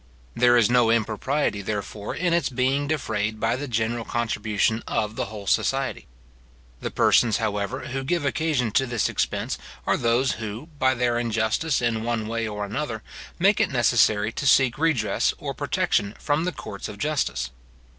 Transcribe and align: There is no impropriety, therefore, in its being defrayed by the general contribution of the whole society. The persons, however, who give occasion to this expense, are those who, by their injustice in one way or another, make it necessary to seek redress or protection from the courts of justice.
There 0.35 0.57
is 0.57 0.67
no 0.67 0.89
impropriety, 0.89 1.61
therefore, 1.61 2.15
in 2.15 2.33
its 2.33 2.49
being 2.49 2.87
defrayed 2.87 3.39
by 3.39 3.55
the 3.55 3.67
general 3.67 4.03
contribution 4.03 4.81
of 4.87 5.15
the 5.15 5.25
whole 5.25 5.45
society. 5.45 6.07
The 6.79 6.89
persons, 6.89 7.37
however, 7.37 7.81
who 7.89 8.03
give 8.03 8.25
occasion 8.25 8.71
to 8.71 8.87
this 8.87 9.07
expense, 9.09 9.59
are 9.85 9.97
those 9.97 10.31
who, 10.31 10.69
by 10.79 10.95
their 10.95 11.19
injustice 11.19 11.83
in 11.83 12.03
one 12.03 12.27
way 12.27 12.47
or 12.47 12.65
another, 12.65 13.03
make 13.37 13.59
it 13.59 13.69
necessary 13.69 14.31
to 14.31 14.47
seek 14.47 14.79
redress 14.79 15.35
or 15.37 15.53
protection 15.53 16.15
from 16.17 16.45
the 16.45 16.51
courts 16.51 16.89
of 16.89 16.97
justice. 16.97 17.51